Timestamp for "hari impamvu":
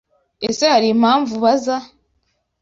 0.73-1.31